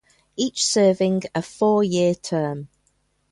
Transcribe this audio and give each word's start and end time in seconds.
Each 0.35 0.65
serving 0.65 1.21
a 1.35 1.43
four-year 1.43 2.15
term. 2.15 2.69